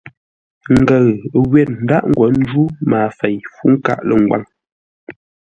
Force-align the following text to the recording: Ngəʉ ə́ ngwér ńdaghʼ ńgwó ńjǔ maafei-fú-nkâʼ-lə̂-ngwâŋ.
Ngəʉ 0.79 1.05
ə́ 1.35 1.41
ngwér 1.45 1.69
ńdaghʼ 1.83 2.07
ńgwó 2.25 2.25
ńjǔ 2.39 2.61
maafei-fú-nkâʼ-lə̂-ngwâŋ. 2.89 4.43